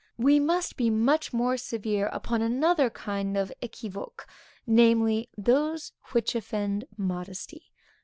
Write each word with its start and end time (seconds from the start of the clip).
We 0.17 0.39
must 0.39 0.77
be 0.77 0.89
much 0.89 1.31
more 1.31 1.57
severe 1.57 2.07
upon 2.07 2.41
another 2.41 2.89
kind 2.89 3.37
of 3.37 3.53
équivoques; 3.61 4.25
namely, 4.65 5.29
those 5.37 5.91
which 6.11 6.33
offend 6.33 6.87
modesty. 6.97 7.71